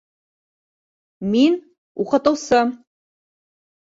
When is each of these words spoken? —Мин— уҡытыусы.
—Мин— 1.33 1.57
уҡытыусы. 2.05 2.61